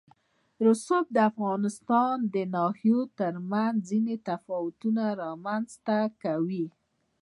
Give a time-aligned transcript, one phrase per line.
[0.65, 6.67] رسوب د افغانستان د ناحیو ترمنځ ځینې تفاوتونه رامنځ ته کوي.